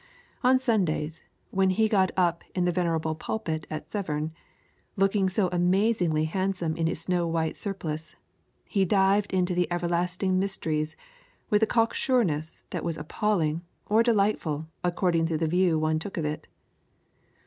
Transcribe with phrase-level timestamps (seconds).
[0.43, 4.31] On Sundays, when he got up in the venerable pulpit at Severn,
[4.95, 8.15] looking so amazingly handsome in his snow white surplice,
[8.67, 10.95] he dived into the everlasting mysteries
[11.51, 16.25] with a cocksureness that was appalling or delightful according to the view one took of
[16.25, 16.47] it.